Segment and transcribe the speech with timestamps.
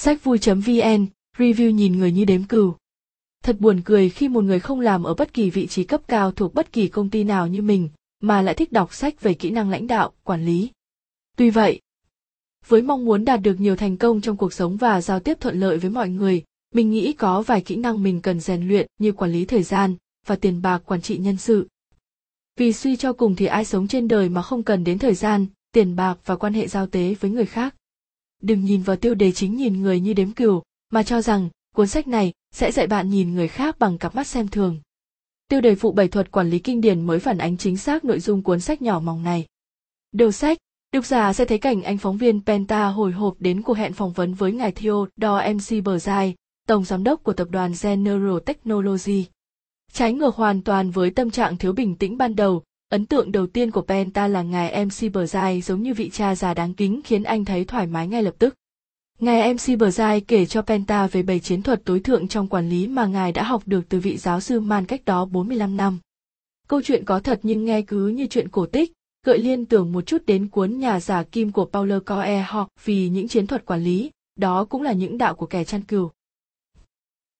[0.00, 1.06] Sách vui.vn,
[1.38, 2.74] review nhìn người như đếm cừu.
[3.42, 6.32] Thật buồn cười khi một người không làm ở bất kỳ vị trí cấp cao
[6.32, 7.88] thuộc bất kỳ công ty nào như mình,
[8.20, 10.70] mà lại thích đọc sách về kỹ năng lãnh đạo, quản lý.
[11.36, 11.80] Tuy vậy,
[12.66, 15.60] với mong muốn đạt được nhiều thành công trong cuộc sống và giao tiếp thuận
[15.60, 16.42] lợi với mọi người,
[16.74, 19.94] mình nghĩ có vài kỹ năng mình cần rèn luyện như quản lý thời gian
[20.26, 21.68] và tiền bạc quản trị nhân sự.
[22.56, 25.46] Vì suy cho cùng thì ai sống trên đời mà không cần đến thời gian,
[25.72, 27.74] tiền bạc và quan hệ giao tế với người khác.
[28.42, 31.86] Đừng nhìn vào tiêu đề chính nhìn người như đếm cừu, mà cho rằng cuốn
[31.86, 34.80] sách này sẽ dạy bạn nhìn người khác bằng cặp mắt xem thường.
[35.48, 38.20] Tiêu đề phụ bảy thuật quản lý kinh điển mới phản ánh chính xác nội
[38.20, 39.46] dung cuốn sách nhỏ mỏng này.
[40.12, 40.58] Đầu sách,
[40.92, 44.12] độc giả sẽ thấy cảnh anh phóng viên Penta hồi hộp đến cuộc hẹn phỏng
[44.12, 46.34] vấn với ngài Theodore MC Bờ Dài,
[46.66, 49.26] tổng giám đốc của tập đoàn General Technology.
[49.92, 53.46] Trái ngược hoàn toàn với tâm trạng thiếu bình tĩnh ban đầu, ấn tượng đầu
[53.46, 57.00] tiên của Penta là ngài MC Bờ Dài giống như vị cha già đáng kính
[57.04, 58.54] khiến anh thấy thoải mái ngay lập tức.
[59.18, 62.68] Ngài MC Bờ Dài kể cho Penta về bảy chiến thuật tối thượng trong quản
[62.68, 65.98] lý mà ngài đã học được từ vị giáo sư Man cách đó 45 năm.
[66.68, 68.92] Câu chuyện có thật nhưng nghe cứ như chuyện cổ tích,
[69.26, 73.28] gợi liên tưởng một chút đến cuốn nhà giả kim của Paulo Coelho vì những
[73.28, 76.10] chiến thuật quản lý, đó cũng là những đạo của kẻ chăn cừu.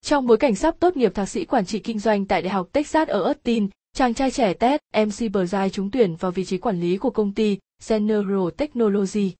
[0.03, 2.69] Trong bối cảnh sắp tốt nghiệp thạc sĩ quản trị kinh doanh tại Đại học
[2.73, 3.69] Texas ở Austin,
[3.99, 7.35] chàng trai trẻ Ted, MC bờ trúng tuyển vào vị trí quản lý của công
[7.35, 9.35] ty General Technology.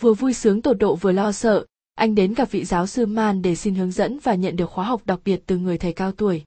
[0.00, 3.42] Vừa vui sướng tột độ vừa lo sợ, anh đến gặp vị giáo sư Man
[3.42, 6.12] để xin hướng dẫn và nhận được khóa học đặc biệt từ người thầy cao
[6.12, 6.44] tuổi.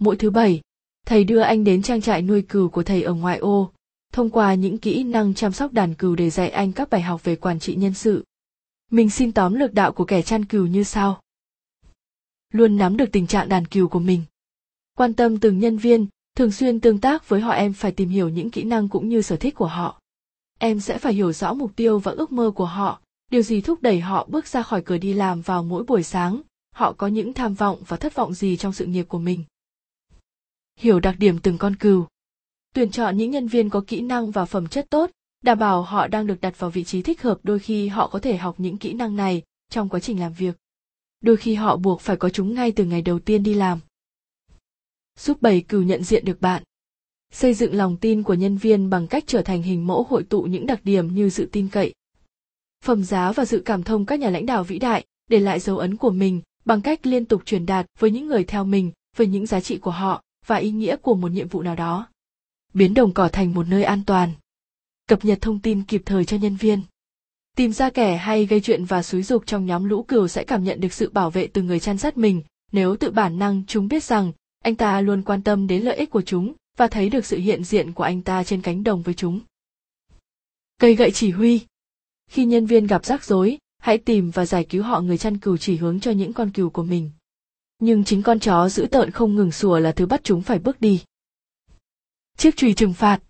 [0.00, 0.60] Mỗi thứ bảy,
[1.06, 3.72] thầy đưa anh đến trang trại nuôi cừu của thầy ở ngoại ô,
[4.12, 7.24] thông qua những kỹ năng chăm sóc đàn cừu để dạy anh các bài học
[7.24, 8.24] về quản trị nhân sự.
[8.90, 11.20] Mình xin tóm lược đạo của kẻ chăn cừu như sau
[12.52, 14.22] luôn nắm được tình trạng đàn cừu của mình.
[14.98, 18.28] Quan tâm từng nhân viên, thường xuyên tương tác với họ em phải tìm hiểu
[18.28, 20.00] những kỹ năng cũng như sở thích của họ.
[20.58, 23.82] Em sẽ phải hiểu rõ mục tiêu và ước mơ của họ, điều gì thúc
[23.82, 26.40] đẩy họ bước ra khỏi cửa đi làm vào mỗi buổi sáng,
[26.74, 29.44] họ có những tham vọng và thất vọng gì trong sự nghiệp của mình.
[30.78, 32.06] Hiểu đặc điểm từng con cừu.
[32.74, 35.10] Tuyển chọn những nhân viên có kỹ năng và phẩm chất tốt,
[35.42, 38.18] đảm bảo họ đang được đặt vào vị trí thích hợp đôi khi họ có
[38.18, 40.56] thể học những kỹ năng này trong quá trình làm việc
[41.24, 43.80] đôi khi họ buộc phải có chúng ngay từ ngày đầu tiên đi làm
[45.18, 46.62] giúp bầy cừu nhận diện được bạn.
[47.32, 50.42] Xây dựng lòng tin của nhân viên bằng cách trở thành hình mẫu hội tụ
[50.42, 51.94] những đặc điểm như sự tin cậy,
[52.84, 55.78] phẩm giá và sự cảm thông các nhà lãnh đạo vĩ đại để lại dấu
[55.78, 59.26] ấn của mình bằng cách liên tục truyền đạt với những người theo mình về
[59.26, 62.08] những giá trị của họ và ý nghĩa của một nhiệm vụ nào đó.
[62.74, 64.32] Biến đồng cỏ thành một nơi an toàn.
[65.08, 66.80] Cập nhật thông tin kịp thời cho nhân viên.
[67.56, 70.64] Tìm ra kẻ hay gây chuyện và xúi dục trong nhóm lũ cừu sẽ cảm
[70.64, 72.42] nhận được sự bảo vệ từ người chăn dắt mình.
[72.72, 74.32] Nếu tự bản năng, chúng biết rằng
[74.64, 77.64] anh ta luôn quan tâm đến lợi ích của chúng và thấy được sự hiện
[77.64, 79.40] diện của anh ta trên cánh đồng với chúng.
[80.80, 81.60] Cây gậy chỉ huy.
[82.30, 85.56] Khi nhân viên gặp rắc rối, hãy tìm và giải cứu họ người chăn cừu
[85.56, 87.10] chỉ hướng cho những con cừu của mình.
[87.78, 90.80] Nhưng chính con chó dữ tợn không ngừng sủa là thứ bắt chúng phải bước
[90.80, 91.02] đi.
[92.36, 93.20] Chiếc chùy trừng phạt.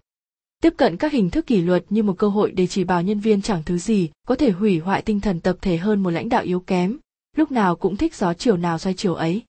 [0.63, 3.21] Tiếp cận các hình thức kỷ luật như một cơ hội để chỉ bảo nhân
[3.21, 6.29] viên chẳng thứ gì có thể hủy hoại tinh thần tập thể hơn một lãnh
[6.29, 6.99] đạo yếu kém,
[7.37, 9.43] lúc nào cũng thích gió chiều nào xoay chiều ấy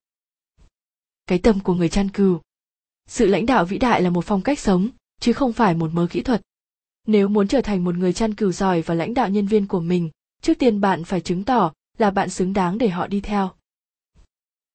[1.27, 2.39] cái tâm của người chăn cừu.
[3.07, 6.07] Sự lãnh đạo vĩ đại là một phong cách sống, chứ không phải một mớ
[6.11, 6.41] kỹ thuật.
[7.07, 9.79] Nếu muốn trở thành một người chăn cừu giỏi và lãnh đạo nhân viên của
[9.79, 10.09] mình,
[10.41, 13.51] trước tiên bạn phải chứng tỏ là bạn xứng đáng để họ đi theo.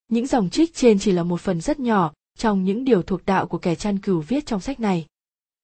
[0.09, 3.47] Những dòng trích trên chỉ là một phần rất nhỏ trong những điều thuộc đạo
[3.47, 5.07] của kẻ chăn cừu viết trong sách này.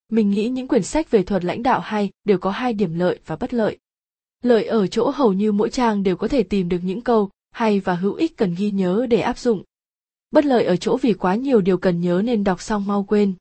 [0.09, 3.21] Mình nghĩ những quyển sách về thuật lãnh đạo hay đều có hai điểm lợi
[3.27, 3.79] và bất lợi.
[4.43, 7.81] Lợi ở chỗ hầu như mỗi trang đều có thể tìm được những câu hay
[7.81, 9.63] và hữu ích cần ghi nhớ để áp dụng
[10.37, 13.35] bất lợi ở chỗ vì quá nhiều điều cần nhớ nên đọc xong mau quên.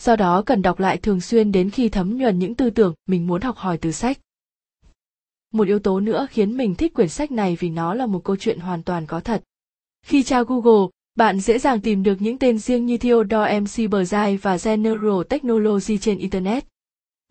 [0.00, 3.26] Do đó cần đọc lại thường xuyên đến khi thấm nhuần những tư tưởng mình
[3.26, 4.18] muốn học hỏi từ sách.
[5.52, 8.36] Một yếu tố nữa khiến mình thích quyển sách này vì nó là một câu
[8.36, 9.42] chuyện hoàn toàn có thật.
[10.06, 14.38] Khi tra google bạn dễ dàng tìm được những tên riêng như Theodore MC Berzai
[14.42, 16.64] và General Technology trên Internet.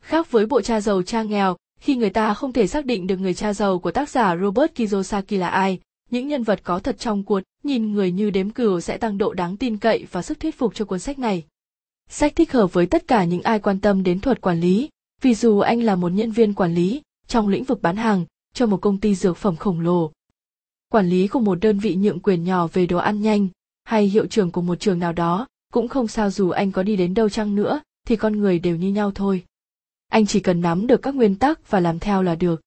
[0.02, 3.18] Khác với bộ cha giàu cha nghèo, khi người ta không thể xác định được
[3.18, 5.80] người cha giàu của tác giả Robert Kiyosaki là ai,
[6.12, 9.34] những nhân vật có thật trong cuốn Nhìn người như đếm cừu sẽ tăng độ
[9.34, 11.46] đáng tin cậy và sức thuyết phục cho cuốn sách này.
[12.10, 14.90] Sách thích hợp với tất cả những ai quan tâm đến thuật quản lý,
[15.22, 18.66] vì dù anh là một nhân viên quản lý trong lĩnh vực bán hàng cho
[18.66, 20.12] một công ty dược phẩm khổng lồ,
[20.90, 23.48] quản lý của một đơn vị nhượng quyền nhỏ về đồ ăn nhanh,
[23.90, 26.96] hay hiệu trưởng của một trường nào đó cũng không sao dù anh có đi
[26.96, 29.44] đến đâu chăng nữa thì con người đều như nhau thôi
[30.08, 32.62] anh chỉ cần nắm được các nguyên tắc và làm theo là được